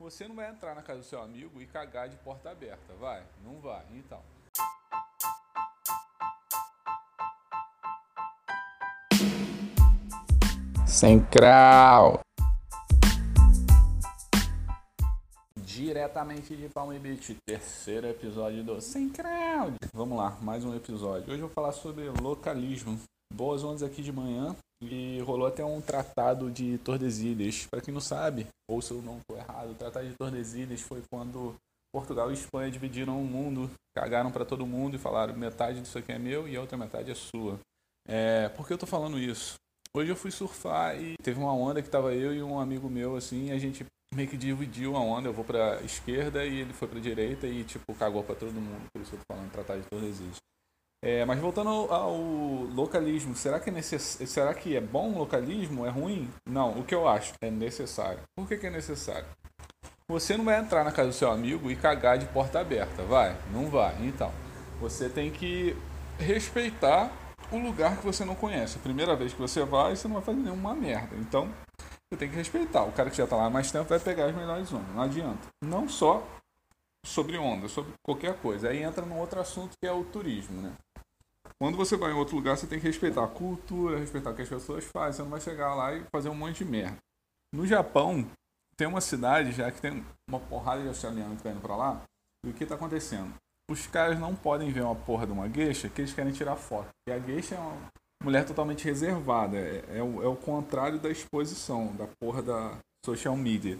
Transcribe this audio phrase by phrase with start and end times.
[0.00, 3.20] Você não vai entrar na casa do seu amigo e cagar de porta aberta, vai?
[3.42, 4.22] Não vai, então.
[10.86, 12.20] Sem crau.
[15.56, 19.76] Diretamente de Palm Beach, terceiro episódio do Sem Crowd.
[19.92, 21.32] Vamos lá, mais um episódio.
[21.32, 23.00] Hoje eu vou falar sobre localismo.
[23.32, 27.66] Boas ondas aqui de manhã e rolou até um tratado de Tordesilhas.
[27.66, 31.02] Para quem não sabe, ou se eu não estou errado, o tratado de Tordesilhas foi
[31.10, 31.54] quando
[31.92, 36.12] Portugal e Espanha dividiram o mundo, cagaram para todo mundo e falaram metade disso aqui
[36.12, 37.58] é meu e a outra metade é sua.
[38.06, 39.54] É, por que eu estou falando isso?
[39.94, 43.16] Hoje eu fui surfar e teve uma onda que tava eu e um amigo meu
[43.16, 46.72] assim, e a gente meio que dividiu a onda, eu vou pra esquerda e ele
[46.72, 49.76] foi pra direita e tipo cagou pra todo mundo, por isso eu tô falando tratar
[49.76, 50.36] de Tordesilhas.
[51.00, 52.16] É, mas voltando ao,
[52.74, 54.18] localismo, será que, é necess...
[54.26, 55.86] será que é bom localismo?
[55.86, 56.28] É ruim?
[56.48, 58.20] Não, o que eu acho é necessário.
[58.34, 59.26] Por que, que é necessário?
[60.08, 63.36] Você não vai entrar na casa do seu amigo e cagar de porta aberta, vai?
[63.52, 63.94] Não vai.
[64.00, 64.32] Então,
[64.80, 65.76] você tem que
[66.18, 67.12] respeitar
[67.52, 68.78] o lugar que você não conhece.
[68.78, 71.14] A primeira vez que você vai, você não vai fazer nenhuma merda.
[71.16, 71.48] Então,
[72.10, 72.84] você tem que respeitar.
[72.84, 74.94] O cara que já está lá há mais tempo vai pegar as melhores ondas.
[74.94, 75.46] Não adianta.
[75.62, 76.26] Não só
[77.04, 78.70] sobre onda, sobre qualquer coisa.
[78.70, 80.72] Aí entra num outro assunto que é o turismo, né?
[81.60, 84.42] Quando você vai em outro lugar, você tem que respeitar a cultura, respeitar o que
[84.42, 85.14] as pessoas fazem.
[85.14, 86.96] Você não vai chegar lá e fazer um monte de merda.
[87.52, 88.24] No Japão,
[88.76, 92.02] tem uma cidade já que tem uma porrada de australianos que tá indo pra lá.
[92.46, 93.34] E o que está acontecendo?
[93.68, 96.88] Os caras não podem ver uma porra de uma gueixa que eles querem tirar foto.
[97.08, 97.90] E a gueixa é uma
[98.22, 99.56] mulher totalmente reservada.
[99.56, 103.78] É, é, o, é o contrário da exposição, da porra da social media.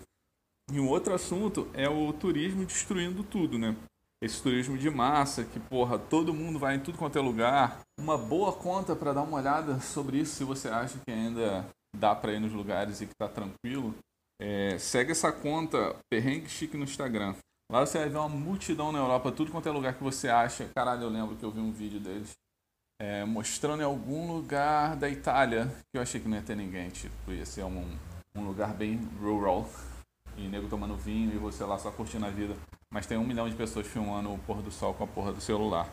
[0.73, 3.75] E um outro assunto é o turismo destruindo tudo, né?
[4.23, 7.81] Esse turismo de massa, que porra, todo mundo vai em tudo quanto é lugar.
[7.99, 11.65] Uma boa conta para dar uma olhada sobre isso, se você acha que ainda
[11.97, 13.95] dá para ir nos lugares e que tá tranquilo.
[14.41, 17.35] É, segue essa conta Perrengue Chique no Instagram.
[17.71, 20.71] Lá você vai ver uma multidão na Europa, tudo quanto é lugar que você acha.
[20.75, 22.33] Caralho, eu lembro que eu vi um vídeo deles
[23.01, 26.89] é, mostrando em algum lugar da Itália que eu achei que não ia ter ninguém.
[26.91, 27.85] Tipo, ia ser um,
[28.35, 29.69] um lugar bem rural.
[30.37, 32.55] E nego tomando vinho e você lá só curtindo a vida
[32.93, 35.41] mas tem um milhão de pessoas filmando o pôr do sol com a porra do
[35.41, 35.93] celular.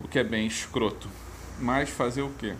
[0.00, 1.08] O que é bem escroto.
[1.60, 2.54] Mas fazer o quê?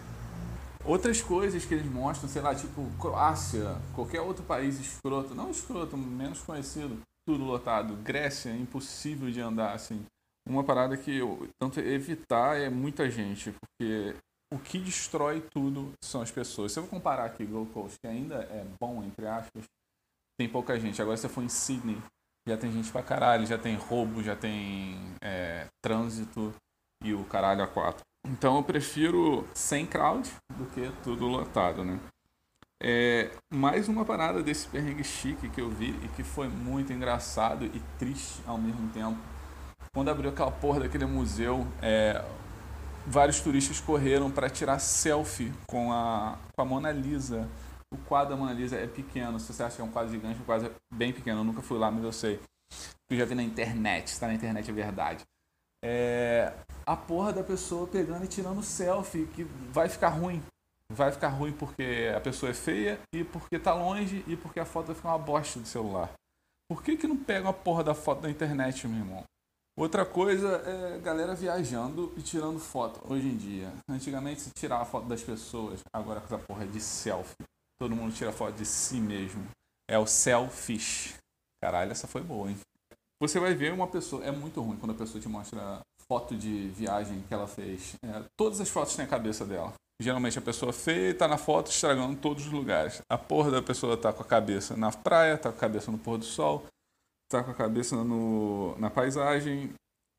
[0.85, 5.97] Outras coisas que eles mostram, sei lá, tipo Croácia, qualquer outro país escroto, não escroto,
[5.97, 7.95] menos conhecido, tudo lotado.
[7.97, 10.05] Grécia, impossível de andar assim.
[10.49, 14.17] Uma parada que eu tanto evitar é muita gente, porque
[14.53, 16.73] o que destrói tudo são as pessoas.
[16.73, 19.65] Se eu comparar aqui Gold Coast, que ainda é bom, entre aspas,
[20.39, 21.03] tem pouca gente.
[21.03, 21.99] Agora, se eu for em Sydney,
[22.49, 26.53] já tem gente pra caralho, já tem roubo, já tem é, trânsito
[27.05, 28.03] e o caralho a quatro.
[28.27, 32.01] Então eu prefiro sem crowd do que tudo lotado, né?
[32.83, 37.65] É, mais uma parada desse perrengue chique que eu vi e que foi muito engraçado
[37.67, 39.19] e triste ao mesmo tempo.
[39.93, 42.25] Quando abriu aquela porra daquele museu, é,
[43.07, 47.49] vários turistas correram para tirar selfie com a, com a Mona Lisa
[47.93, 49.39] o quadro da Mona Lisa é pequeno.
[49.39, 51.41] Se você acha que é um quadro gigante, o quadro bem pequeno.
[51.41, 52.41] Eu nunca fui lá, mas eu sei.
[53.11, 54.09] Eu já vi na internet.
[54.09, 55.25] Está na internet, é verdade.
[55.83, 56.53] É
[56.85, 60.43] a porra da pessoa pegando e tirando selfie, que vai ficar ruim.
[60.91, 64.65] Vai ficar ruim porque a pessoa é feia e porque tá longe e porque a
[64.65, 66.11] foto vai ficar uma bosta do celular.
[66.67, 69.25] Por que, que não pega a porra da foto da internet, meu irmão?
[69.79, 73.73] Outra coisa é galera viajando e tirando foto hoje em dia.
[73.89, 77.45] Antigamente se tirava foto das pessoas, agora com essa porra de selfie.
[77.81, 79.47] Todo mundo tira foto de si mesmo.
[79.89, 81.15] É o selfish.
[81.63, 82.59] Caralho, essa foi boa, hein?
[83.21, 84.25] Você vai ver uma pessoa.
[84.25, 87.95] É muito ruim quando a pessoa te mostra foto de viagem que ela fez.
[88.05, 89.75] É, todas as fotos têm a cabeça dela.
[90.01, 93.03] Geralmente a pessoa feia tá na foto estragando todos os lugares.
[93.11, 95.99] A porra da pessoa tá com a cabeça na praia, tá com a cabeça no
[95.99, 96.65] pôr do sol,
[97.29, 99.75] tá com a cabeça no, na paisagem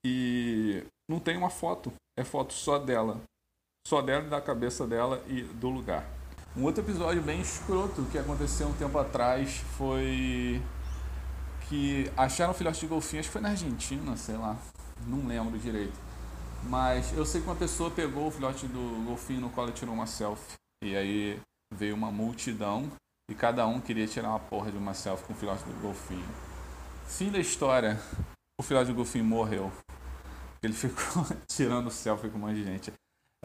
[0.05, 1.93] e não tem uma foto.
[2.17, 3.21] É foto só dela.
[3.87, 6.18] Só dela da cabeça dela e do lugar.
[6.57, 10.61] Um outro episódio bem escroto que aconteceu um tempo atrás foi
[11.67, 14.57] que acharam um filhote de golfinho, acho que foi na Argentina, sei lá,
[15.05, 15.93] não lembro direito.
[16.63, 19.93] Mas eu sei que uma pessoa pegou o filhote do golfinho no colo e tirou
[19.93, 20.55] uma selfie.
[20.83, 21.39] E aí
[21.73, 22.91] veio uma multidão
[23.29, 26.27] e cada um queria tirar uma porra de uma selfie com o filhote do golfinho.
[27.07, 27.99] Fim da história,
[28.59, 29.71] o filhote do golfinho morreu.
[30.63, 32.91] Ele ficou tirando selfie com um monte de gente.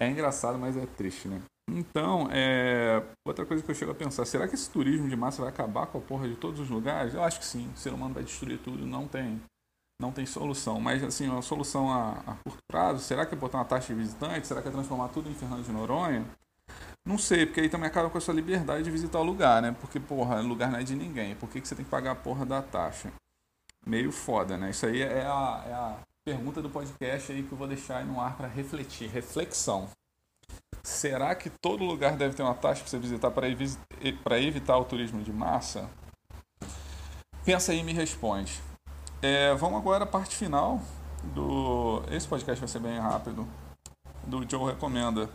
[0.01, 1.41] É engraçado, mas é triste, né?
[1.69, 3.03] Então, é...
[3.27, 5.87] outra coisa que eu chego a pensar, será que esse turismo de massa vai acabar
[5.87, 7.15] com a porra de todos os lugares?
[7.15, 9.41] Eu acho que sim, o ser humano vai destruir tudo, não tem,
[10.01, 10.81] não tem solução.
[10.81, 14.01] Mas, assim, a solução a, a curto prazo, será que é botar uma taxa de
[14.01, 14.47] visitante?
[14.47, 16.25] Será que é transformar tudo em Fernando de Noronha?
[17.07, 19.75] Não sei, porque aí também acaba com a sua liberdade de visitar o lugar, né?
[19.81, 21.35] Porque, porra, lugar não é de ninguém.
[21.35, 23.13] Por que, que você tem que pagar a porra da taxa?
[23.87, 24.71] meio foda, né?
[24.71, 28.05] Isso aí é a, é a pergunta do podcast aí que eu vou deixar aí
[28.05, 29.09] no ar para refletir.
[29.09, 29.89] Reflexão.
[30.85, 35.23] Será que todo lugar deve ter uma taxa para você visitar para evitar o turismo
[35.23, 35.89] de massa?
[37.43, 38.61] Pensa aí e me responde.
[39.23, 40.79] É, vamos agora à parte final
[41.33, 42.03] do.
[42.11, 43.49] Esse podcast vai ser bem rápido.
[44.27, 45.31] Do Joe Recomenda.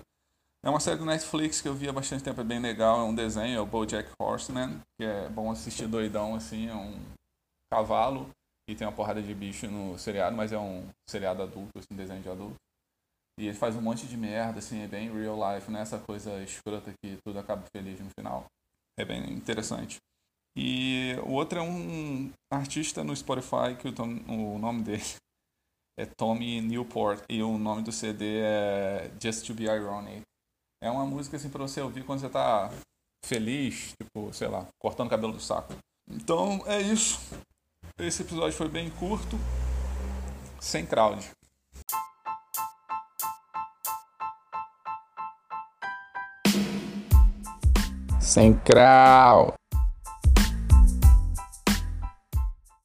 [0.63, 3.00] É uma série do Netflix que eu vi há bastante tempo, é bem legal.
[3.00, 6.69] É um desenho, é o Bojack Horseman, que é bom assistir doidão assim.
[6.69, 7.00] É um
[7.74, 8.30] cavalo
[8.69, 12.22] e tem uma porrada de bicho no seriado, mas é um seriado adulto, assim, desenho
[12.22, 12.56] de adulto.
[13.39, 15.80] E ele faz um monte de merda, assim, é bem real life, né?
[15.80, 18.45] Essa coisa escrota que tudo acaba feliz no final.
[19.00, 19.97] É bem interessante.
[20.57, 25.01] E o outro é um artista no Spotify que o, tom, o nome dele
[25.97, 30.21] é Tommy Newport e o nome do CD é Just to Be Ironic.
[30.83, 32.69] É uma música assim para você ouvir quando você tá
[33.25, 35.74] feliz, tipo, sei lá, cortando o cabelo do saco.
[36.12, 37.21] Então é isso.
[37.97, 39.38] Esse episódio foi bem curto,
[40.59, 41.31] sem crowd.
[48.29, 49.58] Sem crowd.